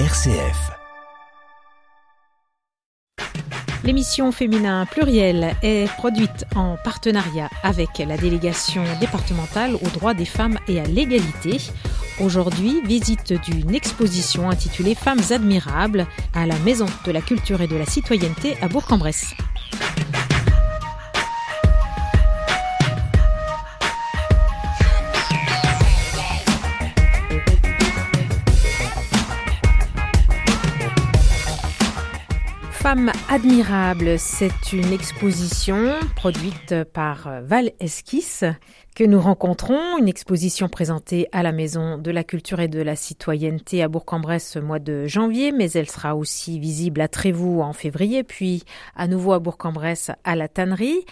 [0.00, 0.72] RCF.
[3.84, 10.58] L'émission Féminin Pluriel est produite en partenariat avec la délégation départementale aux droits des femmes
[10.66, 11.58] et à l'égalité.
[12.20, 17.76] Aujourd'hui, visite d'une exposition intitulée Femmes admirables à la Maison de la Culture et de
[17.76, 19.32] la Citoyenneté à Bourg-en-Bresse.
[32.94, 38.44] Femmes admirables, c'est une exposition produite par Val Esquisse
[38.94, 42.94] que nous rencontrons, une exposition présentée à la Maison de la Culture et de la
[42.94, 47.72] Citoyenneté à Bourg-en-Bresse ce mois de janvier, mais elle sera aussi visible à Trévoux en
[47.72, 48.62] février, puis
[48.94, 51.04] à nouveau à Bourg-en-Bresse à la Tannerie.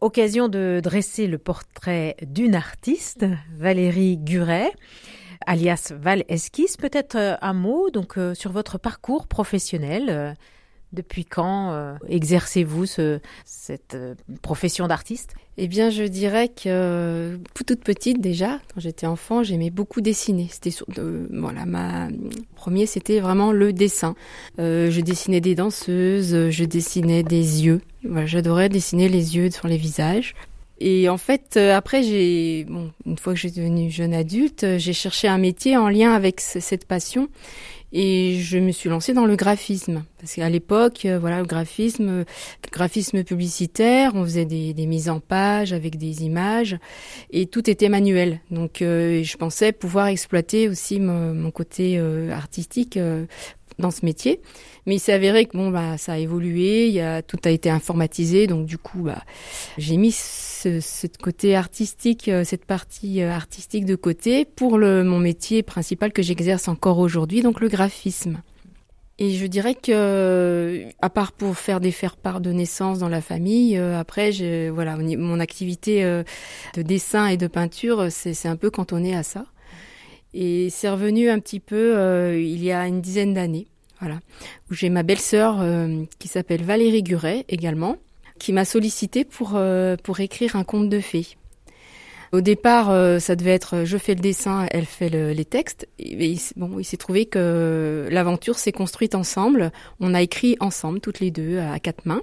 [0.00, 4.72] Occasion de dresser le portrait d'une artiste, Valérie Guret
[5.46, 6.76] alias Val Esquisse.
[6.76, 10.36] Peut-être un mot donc sur votre parcours professionnel.
[10.92, 15.34] Depuis quand euh, exercez-vous ce, cette euh, profession d'artiste?
[15.56, 20.48] Eh bien, je dirais que euh, toute petite déjà, quand j'étais enfant, j'aimais beaucoup dessiner.
[20.50, 20.70] C'était
[21.30, 22.08] voilà, ma
[22.56, 24.14] premier, c'était vraiment le dessin.
[24.58, 27.80] je dessinais des danseuses, je dessinais des yeux.
[28.04, 30.34] Voilà, j'adorais dessiner les yeux sur les visages.
[30.80, 35.28] Et en fait, après, j'ai, bon, une fois que j'ai devenu jeune adulte, j'ai cherché
[35.28, 37.28] un métier en lien avec cette passion.
[37.92, 42.08] Et je me suis lancée dans le graphisme parce qu'à l'époque, euh, voilà, le graphisme,
[42.08, 42.24] euh,
[42.70, 46.78] graphisme publicitaire, on faisait des, des, mises en page avec des images
[47.32, 48.40] et tout était manuel.
[48.52, 51.98] Donc, euh, je pensais pouvoir exploiter aussi mon, mon côté
[52.30, 52.98] artistique
[53.78, 54.40] dans ce métier.
[54.86, 57.70] Mais il s'est avéré que bon bah ça a évolué, y a tout a été
[57.70, 59.22] informatisé, donc du coup bah
[59.78, 65.18] j'ai mis ce, côté artistique, euh, cette partie euh, artistique de côté pour le mon
[65.18, 68.42] métier principal que j'exerce encore aujourd'hui, donc le graphisme.
[69.18, 73.76] Et je dirais que, à part pour faire des faire-part de naissance dans la famille,
[73.76, 74.32] euh, après,
[74.70, 79.44] voilà, mon activité de dessin et de peinture, c'est un peu cantonné à ça.
[80.34, 83.66] Et c'est revenu un petit peu il y a une dizaine d'années.
[84.02, 84.18] Voilà.
[84.68, 87.98] Où j'ai ma belle-sœur euh, qui s'appelle Valérie Guret également,
[88.40, 91.28] qui m'a sollicité pour, euh, pour écrire un conte de fées.
[92.32, 95.86] Au départ, euh, ça devait être je fais le dessin, elle fait les textes.
[96.00, 99.70] Et, bon, il s'est trouvé que l'aventure s'est construite ensemble.
[100.00, 102.22] On a écrit ensemble, toutes les deux, à quatre mains.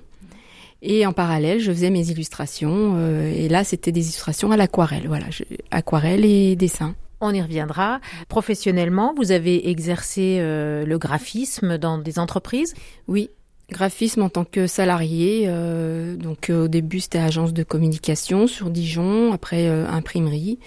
[0.82, 3.00] Et en parallèle, je faisais mes illustrations.
[3.34, 5.08] et là, c'était des illustrations à l'aquarelle.
[5.08, 5.28] Voilà,
[5.72, 6.94] aquarelle et dessin.
[7.22, 8.00] On y reviendra.
[8.30, 12.76] Professionnellement, vous avez exercé euh, le graphisme dans des entreprises?
[13.10, 13.30] Oui,
[13.70, 15.44] graphisme en tant que salarié.
[15.48, 20.60] Euh, donc euh, au début c'était agence de communication sur Dijon, après imprimerie,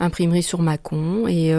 [0.00, 1.54] imprimerie sur Mâcon et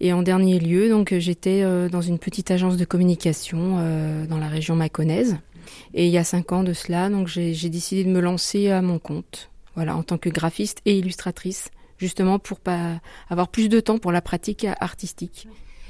[0.00, 3.78] et en dernier lieu donc j'étais dans une petite agence de communication
[4.28, 5.38] dans la région mâconnaise.
[5.94, 8.82] Et il y a cinq ans de cela donc j'ai décidé de me lancer à
[8.82, 9.50] mon compte.
[9.74, 11.70] Voilà en tant que graphiste et illustratrice
[12.04, 13.00] justement pour pas
[13.30, 15.48] avoir plus de temps pour la pratique artistique.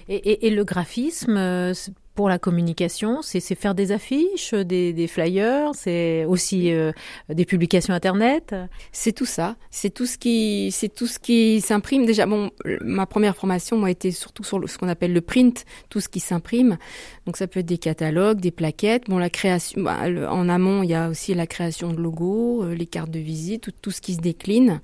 [0.09, 1.73] Et, le graphisme, euh,
[2.15, 6.93] pour la communication, c'est faire des affiches, des, flyers, c'est aussi euh,
[7.29, 8.55] des publications internet.
[8.93, 9.57] C'est tout ça.
[9.71, 12.07] C'est tout ce qui, c'est tout ce qui s'imprime.
[12.07, 12.51] Déjà, bon,
[12.83, 16.21] ma première formation, moi, était surtout sur ce qu'on appelle le print, tout ce qui
[16.21, 16.77] s'imprime.
[17.27, 19.09] Donc, ça peut être des catalogues, des plaquettes.
[19.09, 22.75] Bon, la création, bah, en amont, il y a aussi la création de logos, euh,
[22.75, 24.83] les cartes de visite, tout, tout ce qui se décline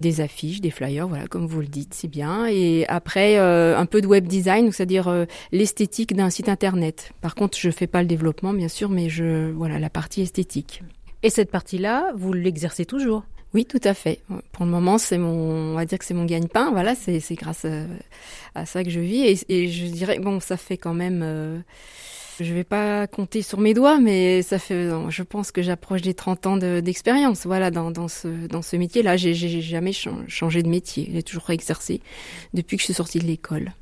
[0.00, 2.46] des affiches, des flyers, voilà, comme vous le dites, c'est bien.
[2.46, 7.12] Et après, euh, un peu de web design, c'est-à-dire euh, l'esthétique d'un site internet.
[7.20, 10.82] Par contre, je fais pas le développement, bien sûr, mais je, voilà, la partie esthétique.
[11.22, 13.24] Et cette partie-là, vous l'exercez toujours?
[13.54, 14.20] Oui, tout à fait.
[14.52, 16.70] Pour le moment, c'est mon, on va dire que c'est mon gagne-pain.
[16.70, 17.66] Voilà, c'est grâce
[18.54, 19.22] à, ça que je vis.
[19.22, 21.58] Et, et, je dirais, bon, ça fait quand même euh,
[22.40, 26.14] je vais pas compter sur mes doigts, mais ça fait, je pense que j'approche des
[26.14, 27.46] 30 ans d'expérience.
[27.46, 31.10] voilà, dans, dans, ce, dans ce métier-là, j'ai jamais changé de métier.
[31.12, 32.00] J'ai toujours exercé
[32.54, 33.72] depuis que je suis sortie de l'école.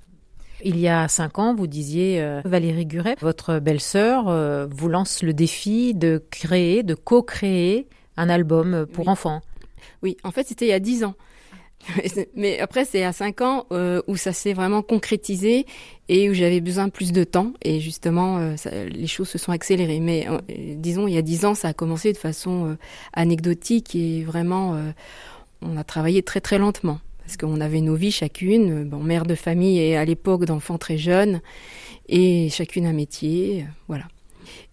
[0.64, 5.22] Il y a cinq ans, vous disiez, euh, Valérie Guret, votre belle-sœur euh, vous lance
[5.22, 7.86] le défi de créer, de co-créer
[8.16, 9.42] un album pour enfants.
[10.02, 11.14] Oui, en fait, c'était il y a dix ans.
[12.34, 15.66] Mais après, c'est à 5 ans euh, où ça s'est vraiment concrétisé
[16.08, 17.52] et où j'avais besoin plus de temps.
[17.62, 20.00] Et justement, euh, les choses se sont accélérées.
[20.00, 20.38] Mais euh,
[20.76, 22.76] disons, il y a 10 ans, ça a commencé de façon
[23.12, 24.80] anecdotique et vraiment,
[25.62, 27.00] on a travaillé très très lentement.
[27.18, 30.96] Parce qu'on avait nos vies chacune, bon, mère de famille et à l'époque d'enfants très
[30.96, 31.40] jeunes,
[32.08, 34.04] et chacune un métier, voilà.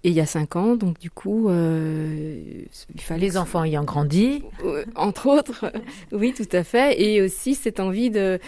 [0.04, 3.84] Et il y a cinq ans, donc du coup, euh, il fallait les enfants ayant
[3.84, 4.44] grandi,
[4.96, 5.72] entre autres,
[6.12, 8.40] oui, tout à fait, et aussi cette envie de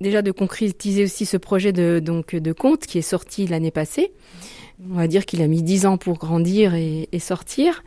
[0.00, 4.12] déjà de concrétiser aussi ce projet de donc de conte qui est sorti l'année passée.
[4.90, 7.82] On va dire qu'il a mis dix ans pour grandir et, et sortir.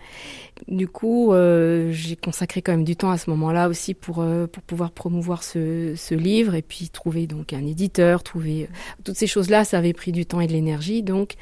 [0.68, 4.46] Du coup, euh, j'ai consacré quand même du temps à ce moment-là aussi pour euh,
[4.48, 8.68] pour pouvoir promouvoir ce, livre et puis trouver donc un éditeur, trouver euh,
[9.04, 11.02] toutes ces choses-là, ça avait pris du temps et de l'énergie.
[11.02, 11.34] Donc,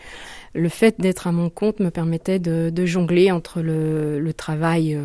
[0.54, 4.98] le fait d'être à mon compte me permettait de, jongler entre le, travail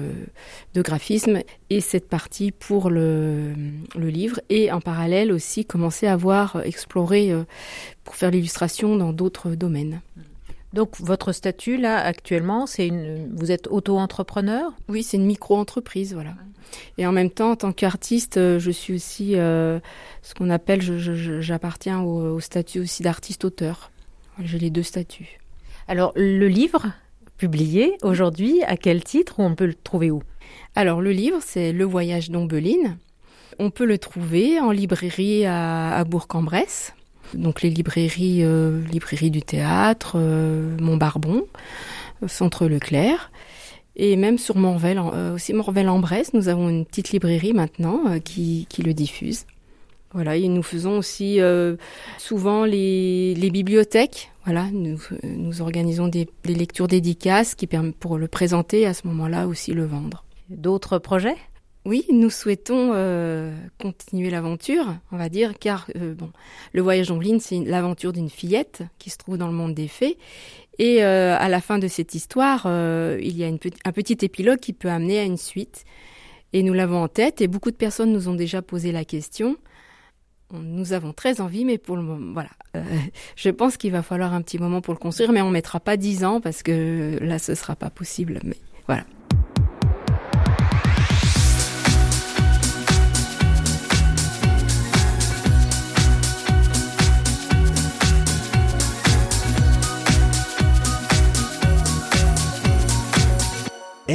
[0.75, 1.40] de graphisme
[1.70, 3.52] et cette partie pour le,
[3.96, 7.32] le livre et en parallèle aussi commencer à voir explorer
[8.05, 10.00] pour faire l'illustration dans d'autres domaines.
[10.74, 14.72] Donc votre statut là actuellement, c'est une vous êtes auto-entrepreneur?
[14.88, 16.34] Oui, c'est une micro-entreprise, voilà.
[16.98, 19.78] Et en même temps, en tant qu'artiste, euh, je suis aussi euh,
[20.22, 20.82] ce qu'on appelle,
[21.40, 23.92] j'appartiens au, au, statut aussi d'artiste-auteur.
[24.42, 25.38] J'ai les deux statuts.
[25.86, 26.86] Alors le livre
[27.36, 29.36] publié aujourd'hui, à quel titre?
[29.38, 30.24] On peut le trouver où?
[30.74, 32.98] Alors le livre, c'est Le Voyage d'Ombeline.
[33.60, 36.94] On peut le trouver en librairie à, à Bourg-en-Bresse
[37.34, 41.44] donc les librairies, euh, librairie du théâtre, euh, Montbarbon,
[42.26, 43.31] Centre Leclerc.
[43.96, 48.66] Et même sur Morvel, euh, aussi Morvel-en-Bresse, nous avons une petite librairie maintenant euh, qui,
[48.69, 49.46] qui, le diffuse.
[50.12, 51.76] Voilà, et nous faisons aussi euh,
[52.19, 54.31] souvent les, les, bibliothèques.
[54.44, 59.46] Voilà, nous, nous organisons des, lectures dédicaces qui permettent pour le présenter à ce moment-là
[59.46, 60.25] aussi le vendre.
[60.50, 61.36] D'autres projets?
[61.86, 66.31] Oui, nous souhaitons euh, continuer l'aventure, on va dire, car euh, bon,
[66.72, 69.88] le voyage en ligne, c'est l'aventure d'une fillette qui se trouve dans le monde des
[69.88, 70.16] fées.
[70.78, 74.60] Et euh, à la fin de cette histoire, il y a une, un petit épilogue
[74.60, 75.84] qui peut amener à une suite.
[76.54, 79.56] Et nous l'avons en tête, et beaucoup de personnes nous ont déjà posé la question.
[80.52, 82.50] Nous avons très envie, mais pour le moment, voilà.
[83.36, 85.96] Je pense qu'il va falloir un petit moment pour le construire, mais on mettra pas
[85.96, 88.40] dix ans parce que là, ce sera pas possible.
[88.44, 89.04] Mais voilà.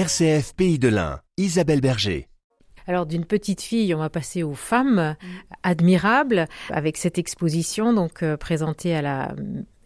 [0.09, 2.27] RCF Pays de l'Ain, Isabelle Berger.
[2.87, 5.15] Alors d'une petite fille, on va passer aux femmes
[5.61, 9.35] admirables avec cette exposition donc euh, présentée à la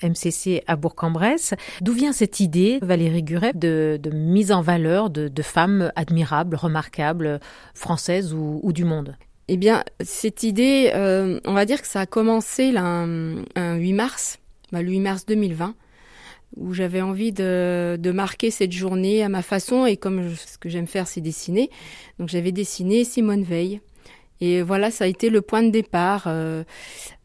[0.02, 1.56] MCC à Bourg-en-Bresse.
[1.82, 6.56] D'où vient cette idée, Valérie Guret, de, de mise en valeur de, de, femmes admirables,
[6.56, 7.42] remarquables,
[7.74, 9.18] françaises ou, ou du monde?
[9.50, 13.76] Eh bien, cette idée, euh, on va dire que ça a commencé là, un, un
[13.76, 14.40] 8 mars,
[14.72, 15.76] bah, le 8 mars 2020
[16.58, 19.86] où j'avais envie de, de, marquer cette journée à ma façon.
[19.86, 21.70] Et comme ce que j'aime faire c'est dessiner.
[22.20, 23.82] Donc j'avais dessiné Simone Veil.
[24.42, 26.64] Et voilà ça a été le point de départ euh,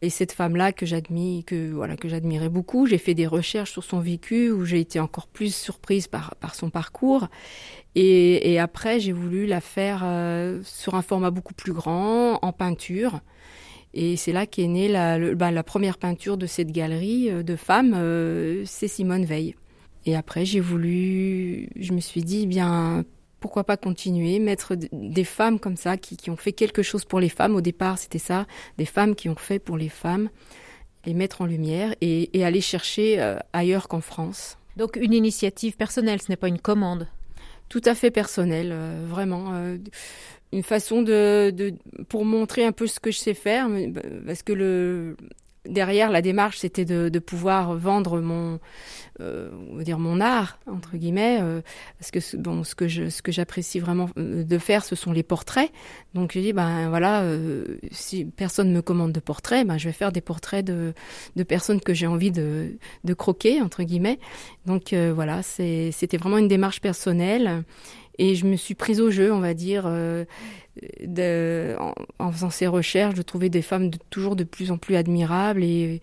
[0.01, 2.85] et cette femme là que j'admire que voilà que j'admirais beaucoup.
[2.85, 6.55] J'ai fait des recherches sur son vécu où j'ai été encore plus surprise par, par
[6.55, 7.27] son parcours.
[7.95, 12.53] Et, et après j'ai voulu la faire euh, sur un format beaucoup plus grand en
[12.53, 13.19] peinture
[13.93, 17.43] et c'est là qu'est née la, le, bah, la première peinture de cette galerie euh,
[17.43, 19.55] de femmes, euh, c'est Simone Veil.
[20.05, 23.03] Et après, j'ai voulu, je me suis dit, bien,
[23.39, 27.19] pourquoi pas continuer, mettre des femmes comme ça, qui, qui ont fait quelque chose pour
[27.19, 27.55] les femmes.
[27.55, 28.45] Au départ, c'était ça,
[28.77, 30.29] des femmes qui ont fait pour les femmes,
[31.05, 34.57] les mettre en lumière et, et aller chercher euh, ailleurs qu'en France.
[34.77, 37.07] Donc une initiative personnelle, ce n'est pas une commande?
[37.67, 38.75] Tout à fait personnelle,
[39.07, 39.77] vraiment.
[40.51, 41.73] Une façon de, de
[42.07, 43.69] pour montrer un peu ce que je sais faire
[44.25, 45.15] parce que le
[45.67, 48.59] derrière la démarche c'était de, de pouvoir vendre mon
[49.19, 51.61] euh, on va dire mon art entre guillemets euh,
[51.99, 55.11] parce que bon ce que je ce que j'apprécie vraiment euh, de faire ce sont
[55.11, 55.71] les portraits.
[56.13, 59.93] Donc j'ai dit ben voilà euh, si personne me commande de portraits ben je vais
[59.93, 60.93] faire des portraits de
[61.35, 64.19] de personnes que j'ai envie de de croquer entre guillemets.
[64.65, 67.63] Donc euh, voilà c'était vraiment une démarche personnelle
[68.19, 70.25] et je me suis prise au jeu on va dire euh,
[71.03, 74.77] de, en, en faisant ces recherches de trouver des femmes de, toujours de plus en
[74.77, 76.01] plus admirables et,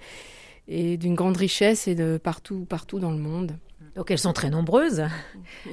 [0.66, 3.52] et d'une grande richesse et de partout partout dans le monde.
[3.94, 5.04] Donc elles sont très nombreuses.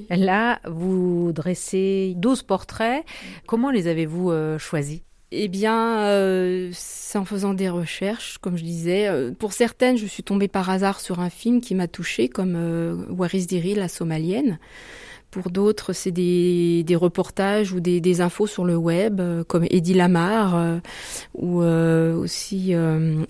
[0.10, 3.04] Là vous dressez 12 portraits.
[3.48, 5.02] Comment les avez-vous euh, choisis?
[5.36, 9.10] Eh bien, euh, c'est en faisant des recherches, comme je disais.
[9.40, 13.04] Pour certaines, je suis tombée par hasard sur un film qui m'a touchée, comme euh,
[13.10, 14.60] Waris Diri, la somalienne.
[15.34, 20.56] Pour d'autres, c'est des, reportages ou des, infos sur le web, euh, comme Eddie Lamar
[20.56, 20.78] euh,
[21.34, 22.76] ou euh, aussi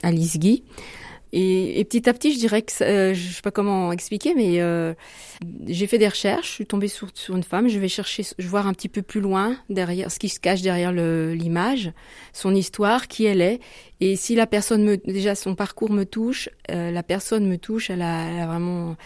[0.04, 0.64] Alice Guy.
[1.32, 4.36] Et, et petit à petit, je dirais que ça, euh, je sais pas comment expliquer,
[4.36, 4.60] mais
[5.66, 6.48] j'ai fait des recherches.
[6.50, 7.70] Je suis tombée sur, une femme.
[7.70, 10.62] Je vais chercher, je voir un petit peu plus loin derrière ce qui se cache
[10.62, 11.94] derrière l'image,
[12.34, 13.62] son histoire, qui elle est.
[14.02, 17.90] Et si la personne me, déjà son parcours me touche, la personne me touche.
[17.90, 18.98] Elle a vraiment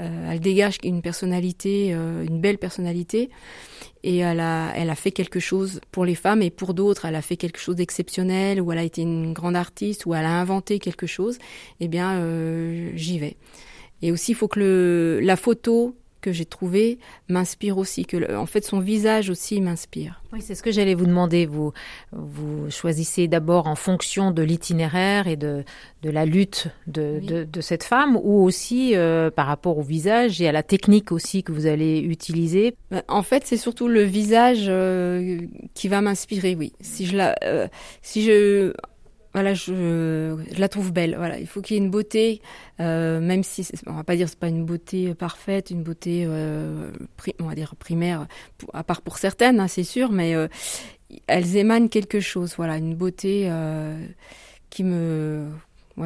[0.00, 3.30] elle dégage une personnalité, une belle personnalité,
[4.02, 7.16] et elle a, elle a fait quelque chose pour les femmes et pour d'autres, elle
[7.16, 10.40] a fait quelque chose d'exceptionnel, ou elle a été une grande artiste, ou elle a
[10.40, 11.38] inventé quelque chose.
[11.80, 12.20] Eh bien,
[12.94, 13.36] j'y vais.
[14.02, 16.98] Et aussi, il faut que la photo que j'ai trouvé
[17.28, 20.22] m'inspire aussi, que en fait son visage aussi m'inspire.
[20.32, 21.46] Oui, c'est ce que j'allais vous demander.
[21.46, 21.72] Vous,
[22.12, 25.64] vous choisissez d'abord en fonction de l'itinéraire et de,
[26.02, 30.40] de la lutte de, de, de cette femme, ou aussi euh, par rapport au visage
[30.40, 32.76] et à la technique aussi que vous allez utiliser?
[32.90, 35.40] Ben, en fait, c'est surtout le visage euh,
[35.74, 36.54] qui va m'inspirer.
[36.54, 37.66] Oui, si je la, euh,
[38.02, 38.72] si je
[39.32, 41.14] voilà, je, la trouve belle.
[41.16, 42.42] Voilà, il faut qu'il y ait une beauté,
[42.80, 46.90] euh, même si on va pas dire c'est pas une beauté parfaite, une beauté, euh,
[47.38, 48.26] on va dire primaire,
[48.72, 50.48] à part pour certaines, hein, c'est sûr, mais euh,
[51.28, 52.54] elles émanent quelque chose.
[52.56, 54.04] Voilà, une beauté euh,
[54.68, 55.46] qui me,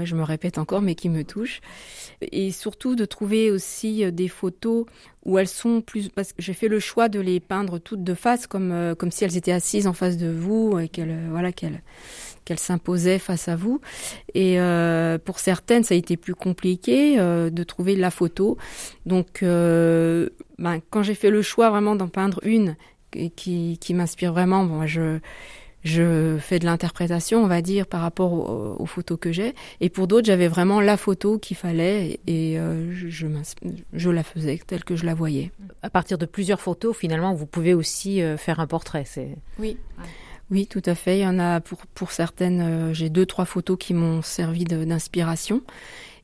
[0.02, 1.62] je me répète encore, mais qui me touche.
[2.20, 4.84] Et surtout de trouver aussi des photos
[5.24, 8.14] où elles sont plus, parce que j'ai fait le choix de les peindre toutes de
[8.14, 11.82] face, comme comme si elles étaient assises en face de vous et qu'elles, voilà, qu'elles
[12.44, 13.80] qu'elle s'imposait face à vous.
[14.34, 18.56] Et euh, pour certaines, ça a été plus compliqué euh, de trouver la photo.
[19.06, 22.76] Donc, euh, ben, quand j'ai fait le choix vraiment d'en peindre une
[23.36, 25.18] qui, qui m'inspire vraiment, bon, je
[25.84, 28.32] je fais de l'interprétation, on va dire, par rapport
[28.80, 29.54] aux, photos que j'ai.
[29.82, 33.08] Et pour d'autres, j'avais vraiment la photo qu'il fallait et euh, je,
[33.92, 35.50] je, la faisais telle que je la voyais.
[35.82, 39.04] À partir de plusieurs photos, finalement, vous pouvez aussi faire un portrait.
[39.04, 39.76] C'est oui.
[40.50, 41.18] Oui, tout à fait.
[41.18, 44.64] Il y en a pour, pour certaines, euh, j'ai deux, trois photos qui m'ont servi
[44.64, 45.62] d'inspiration.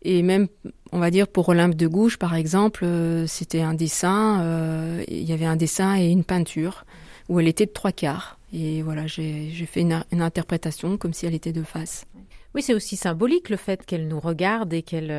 [0.02, 0.48] Et même,
[0.92, 5.24] on va dire, pour Olympe de Gouges, par exemple, euh, c'était un dessin, euh, il
[5.24, 6.84] y avait un dessin et une peinture
[7.28, 8.38] où elle était de trois quarts.
[8.52, 12.06] Et voilà, j'ai fait une, une, interprétation comme si elle était de face.
[12.54, 15.12] Oui, c'est aussi symbolique le fait qu'elle nous regarde et qu'elle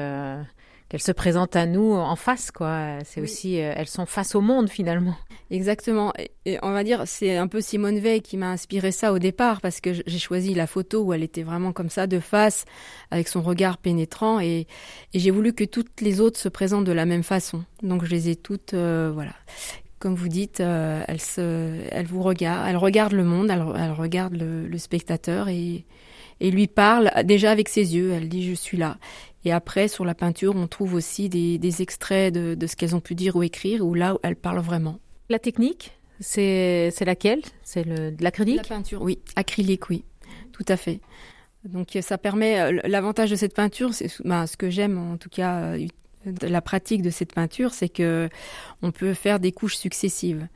[0.91, 2.97] qu'elles se présentent à nous en face, quoi.
[3.05, 5.15] C'est aussi, euh, elles sont face au monde finalement.
[5.49, 6.11] Exactement.
[6.45, 9.61] Et, on va dire, c'est un peu Simone Veil qui m'a inspiré ça au départ
[9.61, 12.65] parce que j'ai choisi la photo où elle était vraiment comme ça, de face,
[13.09, 14.67] avec son regard pénétrant, et,
[15.13, 17.63] et j'ai voulu que toutes les autres se présentent de la même façon.
[17.81, 19.31] Donc je les ai toutes, euh, voilà.
[19.99, 23.91] Comme vous dites, euh, elles, se, elles vous regardent, elles regardent le monde, elles, elles
[23.93, 25.85] regardent le, le spectateur et
[26.41, 28.11] et lui parle déjà avec ses yeux.
[28.11, 28.97] Elle dit je suis là.
[29.43, 32.95] Et après, sur la peinture, on trouve aussi des, des extraits de, de ce qu'elles
[32.95, 34.99] ont pu dire ou écrire, où là, elle parle vraiment.
[35.29, 37.41] La technique, c'est laquelle?
[37.63, 38.57] C'est de l'acrylique?
[38.57, 39.19] La peinture, oui.
[39.35, 40.03] Acrylique, oui.
[40.51, 40.99] Tout à fait.
[41.63, 45.29] Donc ça permet, euh, l'avantage de cette peinture, c'est ben, ce que j'aime en tout
[45.29, 45.87] cas, euh,
[46.41, 48.29] la pratique de cette peinture, c'est que
[48.81, 50.47] on peut faire des couches successives.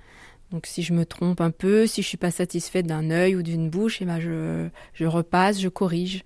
[0.56, 3.44] Donc si je me trompe un peu, si je suis pas satisfaite d'un œil ou
[3.44, 6.24] d'une bouche, et eh ben je, je repasse, je corrige.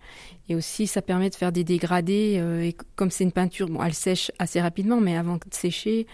[0.49, 2.35] Et aussi ça permet de faire des dégradés.
[2.37, 6.05] Euh, et comme c'est une peinture, bon, elle sèche assez rapidement, mais avant de sécher,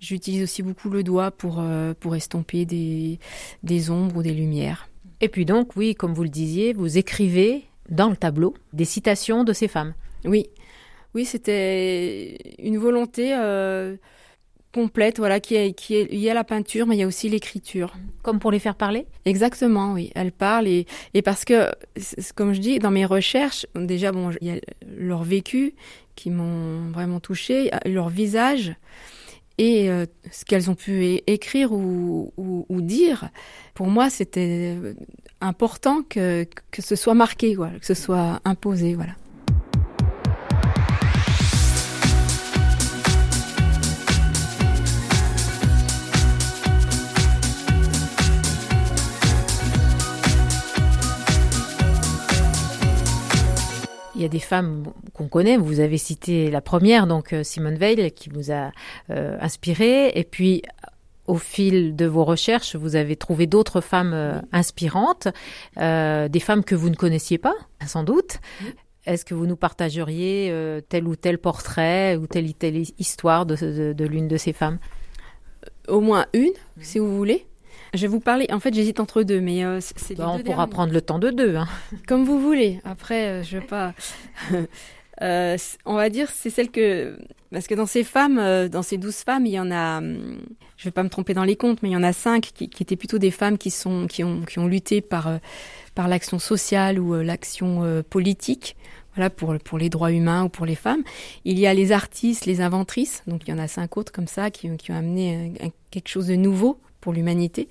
[0.00, 3.20] j'utilise aussi beaucoup le doigt pour euh, pour estomper des
[3.62, 4.88] des ombres ou des lumières.
[5.20, 9.44] Et puis donc oui, comme vous le disiez, vous écrivez dans le tableau des citations
[9.44, 9.94] de ces femmes.
[10.24, 10.48] Oui,
[11.14, 13.32] oui, c'était une volonté.
[13.32, 13.94] Euh,
[14.72, 17.06] complète, voilà, qui est, qui est, il y a la peinture, mais il y a
[17.06, 17.94] aussi l'écriture.
[18.22, 19.06] Comme pour les faire parler?
[19.24, 20.10] Exactement, oui.
[20.14, 21.70] Elle parle et, et parce que,
[22.34, 24.60] comme je dis, dans mes recherches, déjà, bon, il y a
[24.96, 25.74] leur vécu
[26.14, 28.74] qui m'ont vraiment touché, leur visage
[29.58, 33.28] et euh, ce qu'elles ont pu écrire ou, ou, ou, dire.
[33.74, 34.74] Pour moi, c'était
[35.42, 39.12] important que, que ce soit marqué, voilà, que ce soit imposé, voilà.
[54.20, 54.84] Il y a des femmes
[55.14, 55.56] qu'on connaît.
[55.56, 58.70] Vous avez cité la première, donc euh, Simone Veil, qui vous a
[59.08, 60.10] euh, inspiré.
[60.14, 60.62] Et puis,
[61.26, 65.28] au fil de vos recherches, vous avez trouvé d'autres femmes euh, inspirantes,
[65.78, 67.54] euh, des femmes que vous ne connaissiez pas,
[67.86, 68.40] sans doute.
[69.06, 70.52] Est-ce que vous nous partageriez
[70.90, 74.52] tel ou tel portrait ou telle ou telle histoire de, de, de l'une de ces
[74.52, 74.78] femmes?
[75.88, 77.46] Au moins une, si vous voulez.
[77.94, 78.46] Je vais vous parler.
[78.52, 80.16] En fait, j'hésite entre deux, mais euh, c'est.
[80.16, 81.56] Bah, on pourra prendre le temps de deux.
[81.56, 81.68] Hein.
[82.06, 82.80] Comme vous voulez.
[82.84, 83.94] Après, euh, je vais pas.
[85.22, 87.16] euh, on va dire, c'est celle que
[87.52, 89.98] parce que dans ces femmes, euh, dans ces douze femmes, il y en a.
[89.98, 90.38] Hum,
[90.76, 92.68] je vais pas me tromper dans les comptes, mais il y en a cinq qui,
[92.70, 95.38] qui étaient plutôt des femmes qui sont qui ont qui ont lutté par euh,
[95.94, 98.76] par l'action sociale ou euh, l'action politique
[99.14, 101.02] voilà, pour, pour les droits humains ou pour les femmes.
[101.44, 104.28] Il y a les artistes, les inventrices, donc il y en a cinq autres comme
[104.28, 107.68] ça qui, qui ont amené quelque chose de nouveau pour l'humanité.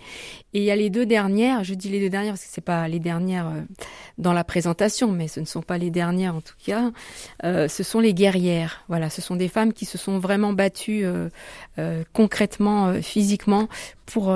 [0.53, 2.61] Et il y a les deux dernières, je dis les deux dernières parce que c'est
[2.61, 3.61] pas les dernières euh,
[4.17, 6.91] dans la présentation, mais ce ne sont pas les dernières en tout cas.
[7.43, 8.83] Euh, ce sont les guerrières.
[8.87, 11.29] Voilà, ce sont des femmes qui se sont vraiment battues euh,
[12.13, 13.67] concrètement, physiquement
[14.05, 14.35] pour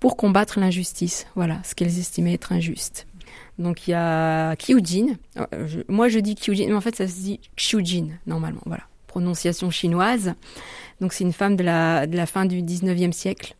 [0.00, 1.26] pour combattre l'injustice.
[1.34, 3.06] Voilà, ce qu'elles estimaient être injuste.
[3.58, 5.16] Donc il y a Kyujin.
[5.88, 8.60] moi je dis Kyujin, mais en fait ça se dit Kyujin normalement.
[8.66, 10.34] Voilà, prononciation chinoise.
[11.00, 13.54] Donc c'est une femme de la, de la fin du 19e siècle.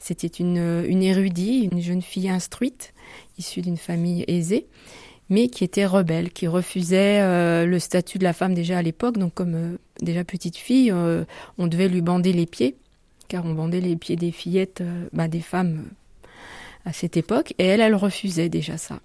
[0.00, 2.94] C'était une, une érudite, une jeune fille instruite,
[3.38, 4.66] issue d'une famille aisée,
[5.28, 9.18] mais qui était rebelle, qui refusait euh, le statut de la femme déjà à l'époque.
[9.18, 11.24] Donc comme euh, déjà petite fille, euh,
[11.58, 12.76] on devait lui bander les pieds,
[13.28, 15.84] car on bandait les pieds des fillettes, bah, des femmes
[16.86, 17.52] à cette époque.
[17.58, 19.00] Et elle, elle refusait déjà ça.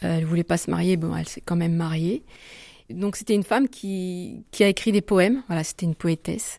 [0.00, 2.22] Elle voulait pas se marier, bon, elle s'est quand même mariée.
[2.90, 6.58] Donc c'était une femme qui, qui a écrit des poèmes, voilà, c'était une poétesse,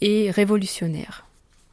[0.00, 1.26] et révolutionnaire.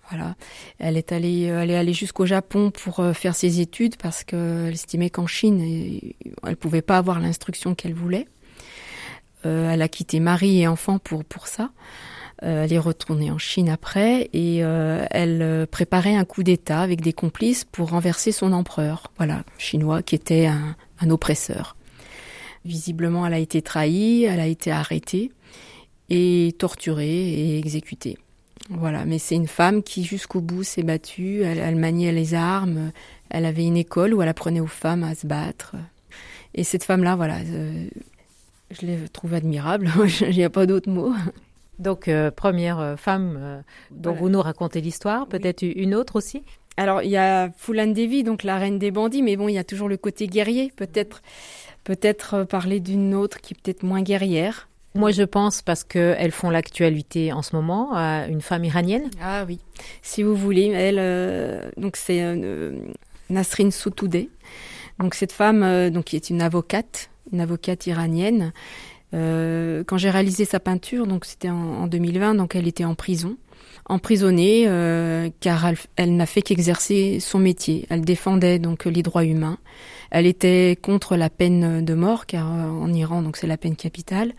[0.10, 0.36] Voilà.
[0.80, 4.74] Elle est allée, elle est allée jusqu'au Japon pour euh, faire ses études parce qu'elle
[4.74, 6.02] estimait qu'en Chine,
[6.44, 8.28] elle pouvait pas avoir l'instruction qu'elle voulait.
[9.46, 11.70] Euh, elle a quitté mari et enfant pour ça.
[12.44, 17.14] Euh, elle est retournée en Chine après et elle préparait un coup d'État avec des
[17.14, 21.76] complices pour renverser son empereur, voilà, chinois, qui était un oppresseur.
[22.66, 25.32] Visiblement, elle a été trahie, elle a été arrêtée
[26.10, 28.18] et torturée et exécutée.
[28.70, 32.92] Voilà, mais c'est une femme qui jusqu'au bout s'est battue, elle, maniait les armes,
[33.30, 35.76] elle avait une école où elle apprenait aux femmes à se battre.
[36.54, 37.88] Et cette femme-là, voilà, euh,
[38.70, 41.14] je l'ai trouve admirable, il n'y a pas d'autre mot.
[41.80, 46.44] Donc, euh, première euh, femme dont vous nous racontez l'histoire, peut-être une autre aussi?
[46.78, 49.60] Alors, il y a Fulan Devi, donc la reine des bandits, mais bon, il y
[49.60, 51.22] a toujours le côté guerrier, peut-être
[51.84, 54.69] peut-être parler d'une autre qui est peut-être moins guerrière.
[54.96, 59.10] Moi, je pense parce qu'elles font l'actualité en ce moment, à une femme iranienne.
[59.22, 59.60] Ah oui,
[60.02, 62.72] si vous voulez, elle, euh, donc c'est euh,
[63.30, 64.30] Nasrin Sotoudeh.
[65.00, 68.52] Donc cette femme, donc qui est une avocate, une avocate iranienne.
[69.14, 73.38] quand j'ai réalisé sa peinture, donc c'était en, en, 2020, donc elle était en prison
[73.90, 77.86] emprisonnée euh, car elle, n'a fait qu'exercer son métier.
[77.90, 79.58] Elle défendait donc les droits humains.
[80.12, 83.76] Elle était contre la peine de mort car euh, en Iran donc c'est la peine
[83.76, 84.34] capitale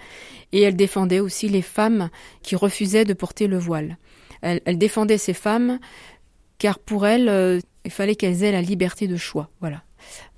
[0.52, 2.08] et elle défendait aussi les femmes
[2.42, 3.98] qui refusaient de porter le voile.
[4.42, 5.78] Elle, défendait ces femmes
[6.58, 9.50] car pour elle euh, il fallait qu'elles aient la liberté de choix.
[9.60, 9.82] Voilà.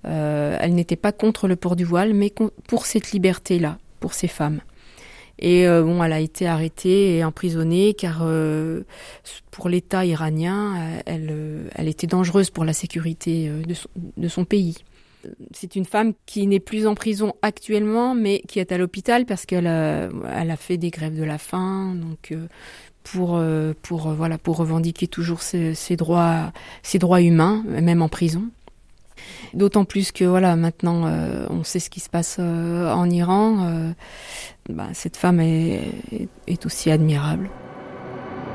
[0.04, 2.32] elle n'était pas contre le port du voile mais
[2.66, 4.60] pour cette liberté là pour ces femmes.
[5.42, 8.84] Et euh, bon, elle a été arrêtée et emprisonnée car euh,
[9.50, 14.44] pour l'État iranien, euh, elle, elle était dangereuse pour la sécurité de son, de son
[14.44, 14.78] pays.
[15.52, 19.44] C'est une femme qui n'est plus en prison actuellement, mais qui est à l'hôpital parce
[19.44, 22.34] qu'elle a, elle a fait des grèves de la faim, donc
[23.04, 23.40] pour
[23.82, 26.52] pour voilà pour revendiquer toujours ses, droits
[26.82, 28.48] ses droits humains, même en prison.
[29.54, 33.66] D'autant plus que voilà, maintenant euh, on sait ce qui se passe euh, en Iran.
[33.66, 33.92] Euh,
[34.68, 35.82] bah, cette femme est,
[36.46, 37.50] est, aussi admirable.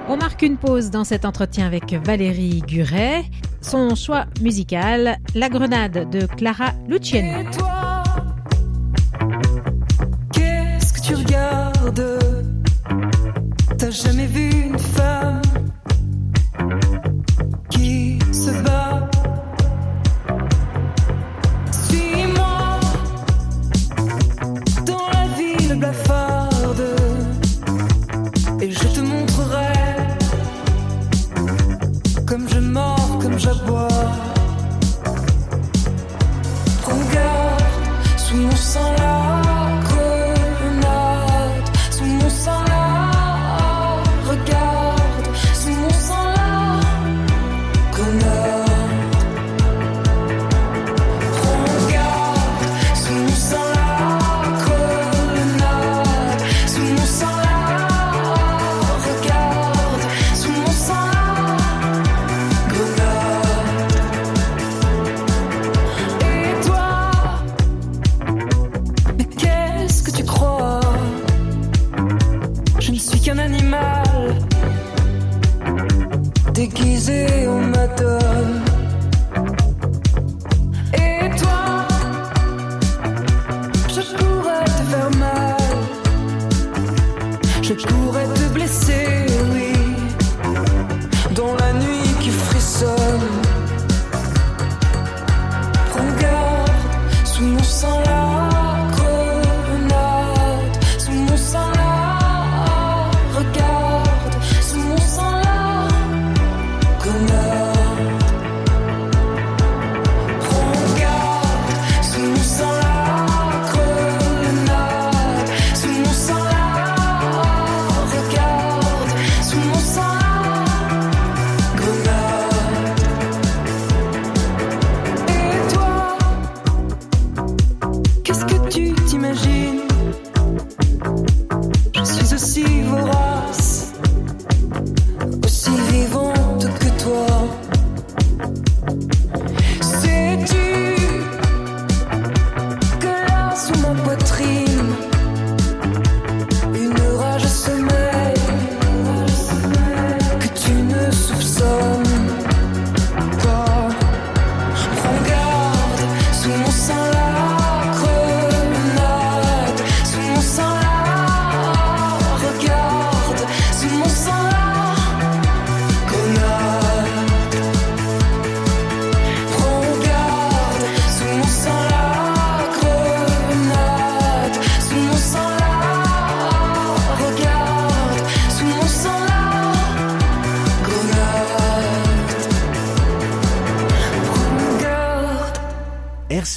[0.10, 3.26] On marque une pause dans cet entretien avec Valérie Guret.
[3.62, 7.46] Son choix musical, La Grenade de Clara Luciani.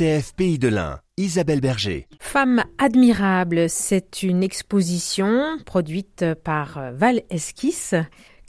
[0.00, 2.08] RCF Pays de l'Ain, Isabelle Berger.
[2.20, 7.94] Femme admirable, c'est une exposition produite par Val Esquisse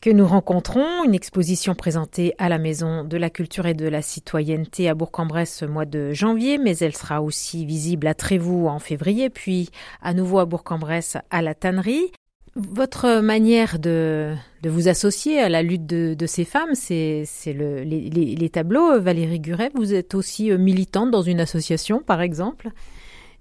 [0.02, 4.02] que nous rencontrons, une exposition présentée à la Maison de la Culture et de la
[4.02, 8.80] Citoyenneté à Bourg-en-Bresse ce mois de janvier, mais elle sera aussi visible à Trévoux en
[8.80, 9.70] février, puis
[10.02, 12.14] à nouveau à Bourg-en-Bresse à la Tannerie.
[12.56, 19.00] Votre manière de, vous associer à la lutte de, ces femmes, c'est le, les, tableaux.
[19.00, 22.72] Valérie Guret, vous êtes aussi euh, militante dans une association, par exemple?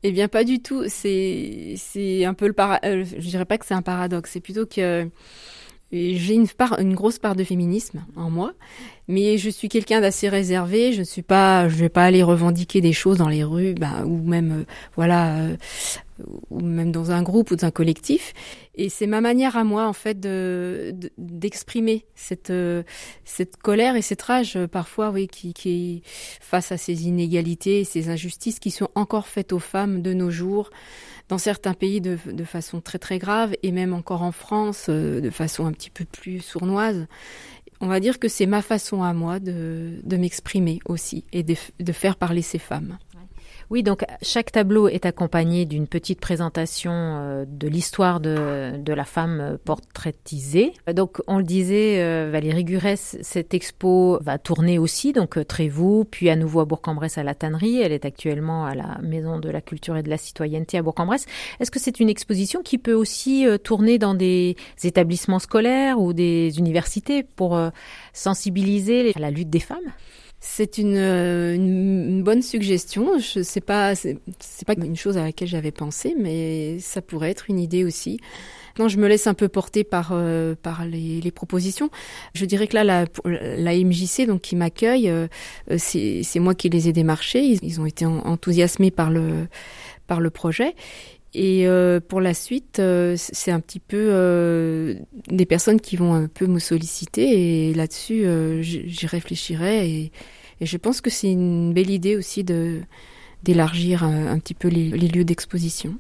[0.04, 0.84] Eh bien, pas du tout.
[0.86, 2.54] C'est un peu le.
[2.84, 4.30] Euh, je dirais pas que c'est un paradoxe.
[4.32, 5.10] C'est plutôt que
[5.92, 8.52] j'ai une grosse part de féminisme en moi,
[9.10, 10.92] mais je suis quelqu'un d'assez réservé.
[10.92, 14.04] Je ne suis pas, je vais pas aller revendiquer des choses dans les rues, bah,
[14.04, 15.56] ou même, euh, voilà, euh,
[16.50, 18.32] ou même dans un groupe ou dans un collectif.
[18.76, 22.82] Et c'est ma manière à moi, en fait, de d'exprimer cette euh,
[23.24, 26.02] cette colère et cette rage parfois, oui, qui, qui
[26.40, 30.70] face à ces inégalités, ces injustices qui sont encore faites aux femmes de nos jours
[31.30, 35.20] dans certains pays de, de, façon très très grave et même encore en France euh,
[35.20, 37.06] de façon un petit peu plus sournoise.
[37.80, 42.16] On va dire que c'est ma façon à moi de, m'exprimer aussi et de faire
[42.16, 42.98] parler ces femmes.
[43.70, 49.04] Oui, donc chaque tableau est accompagné d'une petite présentation euh, de l'histoire de, de, la
[49.04, 50.72] femme portraitisée.
[50.92, 56.04] Donc on le disait, euh, Valérie Gurès, cette expo va tourner aussi, donc euh, Trévoux,
[56.04, 57.80] puis à nouveau à Bourg-en-Bresse à la Tannerie.
[57.80, 61.26] Elle est actuellement à la Maison de la Culture et de la Citoyenneté à Bourg-en-Bresse.
[61.60, 66.58] Est-ce que c'est une exposition qui peut aussi tourner dans des établissements scolaires ou des
[66.58, 67.56] universités pour
[68.12, 69.92] sensibiliser à la lutte des femmes?
[70.40, 73.18] C'est une, euh, une, bonne suggestion.
[73.18, 74.18] Je sais pas, c'est
[74.66, 78.18] pas une chose à laquelle j'avais pensé, mais ça pourrait être une idée aussi.
[78.78, 81.90] Non, je me laisse un peu porter par euh, par les, les, propositions.
[82.34, 85.26] Je dirais que là, la, la MJC, donc qui m'accueille, euh,
[85.76, 87.42] c'est moi qui les ai démarchés.
[87.42, 89.48] Ils, ils, ont été enthousiasmés par le
[90.10, 90.74] par le projet.
[91.34, 94.96] Et euh, pour la suite, euh, c'est un petit peu euh,
[95.28, 98.24] des personnes qui vont un peu me solliciter et là-dessus,
[98.60, 100.12] j'y réfléchirai et,
[100.62, 102.80] je pense que c'est une belle idée aussi de
[103.44, 105.94] d'élargir un, petit peu les, lieux d'exposition.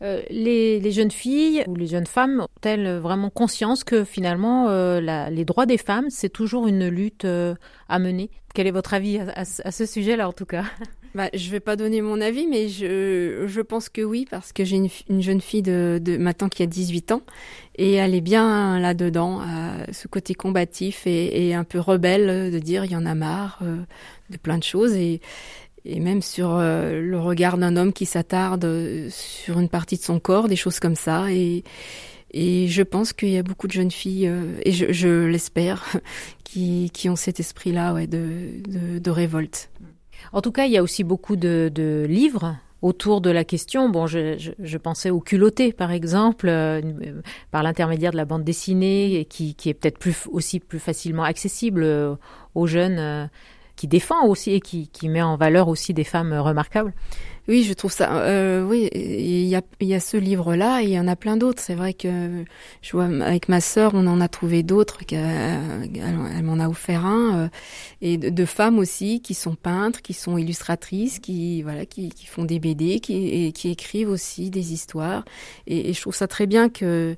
[0.00, 5.66] Euh, les, jeunes filles ou les jeunes femmes ont-elles vraiment conscience que finalement les droits
[5.66, 8.30] des femmes, c'est toujours une lutte à mener?
[8.54, 10.64] Quel est votre avis à ce sujet-là en tout cas?
[11.14, 14.64] Bah, Je vais pas donner mon avis, mais je, je pense que oui, parce que
[14.64, 17.22] j'ai une, une, jeune fille de, de maintenant qui a 18 ans
[17.76, 19.40] et elle est bien là-dedans,
[19.92, 23.60] ce côté combatif et, et, un peu rebelle de dire il y en a marre
[24.28, 25.22] de plein de choses et
[25.84, 30.02] et même sur euh, le regard d'un homme qui s'attarde euh, sur une partie de
[30.02, 31.32] son corps, des choses comme ça.
[31.32, 31.64] Et,
[32.32, 35.96] et je pense qu'il y a beaucoup de jeunes filles, euh, et je, je l'espère,
[36.44, 39.70] qui, qui ont cet esprit-là ouais, de, de, de, révolte.
[40.32, 43.88] En tout cas, il y a aussi beaucoup de, livres autour de la question.
[43.88, 46.80] Bon, je, je, je pensais au culotté, par exemple, euh,
[47.50, 51.86] par l'intermédiaire de la bande dessinée, qui, est peut-être plus aussi plus facilement accessible
[52.54, 53.30] aux jeunes
[53.76, 56.92] qui défend aussi et qui met en valeur aussi des femmes remarquables.
[57.48, 58.22] Oui, je trouve ça.
[58.22, 61.36] Euh, oui, il y a, y a ce livre-là et il y en a plein
[61.36, 61.60] d'autres.
[61.60, 62.44] C'est vrai que
[62.82, 65.00] je vois avec ma sœur, on en a trouvé d'autres.
[65.10, 65.18] Elle,
[65.96, 67.48] elle m'en a offert un euh,
[68.00, 72.44] et de, femmes aussi qui sont peintres, qui sont illustratrices, qui voilà, qui, qui font
[72.44, 75.24] des BD, qui et qui écrivent aussi des histoires.
[75.66, 77.16] Et, et, je trouve ça très bien que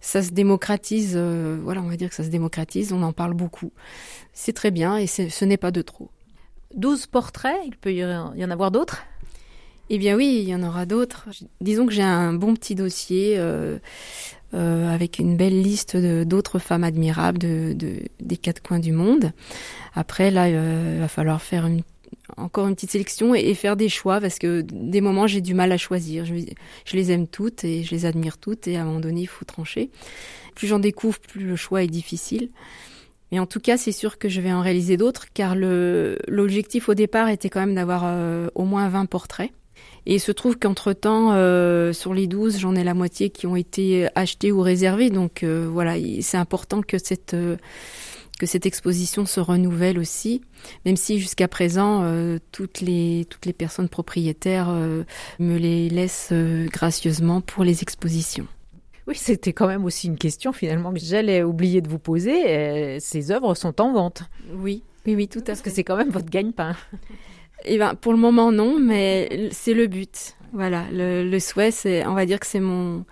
[0.00, 1.12] ça se démocratise.
[1.14, 2.94] Euh, voilà, on va dire que ça se démocratise.
[2.94, 3.72] On en parle beaucoup.
[4.32, 6.08] C'est très bien et ce n'est pas de trop.
[6.74, 9.04] 12 portraits, il peut y en avoir d'autres?
[9.90, 11.28] Eh bien oui, il y en aura d'autres.
[11.60, 13.78] Disons que j'ai un bon petit dossier euh,
[14.54, 19.32] euh, avec une belle liste d'autres femmes admirables de, de, des quatre coins du monde.
[19.94, 21.68] Après, là, euh, il va falloir faire
[22.36, 25.54] encore une petite sélection et, et, faire des choix parce que des moments, j'ai du
[25.54, 26.24] mal à choisir.
[26.24, 26.34] Je,
[26.84, 29.26] je, les aime toutes et je les admire toutes et à un moment donné, il
[29.26, 29.90] faut trancher.
[30.54, 32.50] Plus j'en découvre, plus le choix est difficile.
[33.30, 36.94] Mais en tout cas, c'est sûr que je vais en réaliser d'autres car l'objectif au
[36.94, 39.50] départ était quand même d'avoir euh, au moins 20 portraits.
[40.08, 43.56] Et il se trouve qu'entre-temps, euh, sur les 12, j'en ai la moitié qui ont
[43.56, 45.10] été achetés ou réservés.
[45.10, 47.58] Donc euh, voilà, c'est important que cette, euh,
[48.38, 50.40] que cette exposition se renouvelle aussi,
[50.86, 52.10] même si jusqu'à présent,
[52.52, 54.70] toutes, les, toutes les personnes propriétaires
[55.38, 56.32] me les laissent
[56.72, 58.46] gracieusement pour les expositions.
[59.06, 62.98] Oui, c'était quand même aussi une question finalement que j'allais oublier de vous poser.
[63.00, 64.22] ces œuvres sont en vente.
[64.54, 65.62] Oui, oui, oui, tout à Parce fait.
[65.62, 66.76] Parce que c'est quand même votre gagne-pain.
[67.64, 70.34] Eh ben, pour le moment, non, mais c'est le but.
[70.52, 73.04] Voilà, le, le souhait, c'est, on va dire que c'est mon,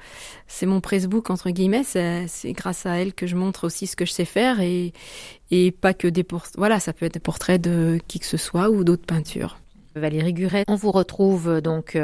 [0.46, 1.84] c'est mon pressbook entre guillemets.
[1.84, 4.94] C'est, grâce à elle que je montre aussi ce que je sais faire et,
[5.50, 6.56] et pas que des portraits.
[6.56, 9.58] Voilà, ça peut être des portraits de qui que ce soit ou d'autres peintures.
[9.94, 11.96] Valérie Guret, on vous retrouve donc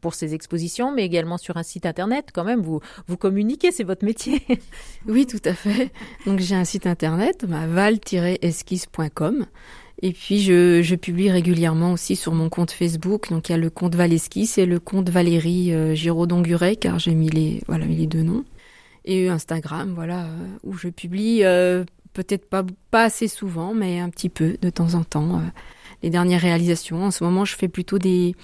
[0.00, 2.30] pour ces expositions, mais également sur un site internet.
[2.32, 4.42] Quand même, vous vous communiquez, c'est votre métier.
[5.06, 5.92] oui, tout à fait.
[6.26, 9.46] Donc j'ai un site internet, val-esquisse.com.
[10.02, 13.28] Et puis je, je, publie régulièrement aussi sur mon compte Facebook.
[13.30, 16.98] Donc il y a le compte Val Esquisse et le compte Valérie euh, Giraudon-Guret, car
[16.98, 18.44] j'ai mis les voilà mis les deux noms.
[19.04, 24.10] Et Instagram, voilà, euh, où je publie euh, peut-être pas pas assez souvent, mais un
[24.10, 25.36] petit peu de temps en temps.
[25.36, 25.42] Euh,
[26.02, 27.04] les dernières réalisations.
[27.04, 28.34] En ce moment, je fais plutôt des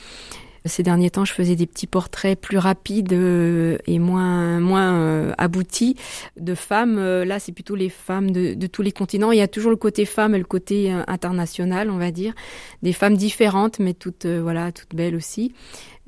[0.66, 5.32] ces derniers temps, je faisais des petits portraits plus rapides euh, et moins moins euh,
[5.38, 5.96] aboutis
[6.38, 6.98] de femmes.
[6.98, 9.32] Euh, là, c'est plutôt les femmes de, de, tous les continents.
[9.32, 12.34] Il y a toujours le côté femme et le côté international, on va dire,
[12.82, 15.52] des femmes différentes, mais toutes voilà, toutes belles aussi.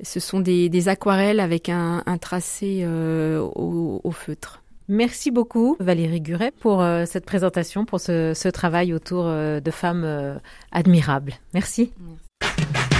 [0.01, 4.63] Ce sont des, des aquarelles avec un, un tracé au, au, feutre.
[4.87, 10.39] Merci beaucoup Valérie Guret pour cette présentation, pour ce, ce travail autour de femmes
[10.71, 11.33] admirables.
[11.53, 11.91] Merci.
[12.41, 12.98] Merci.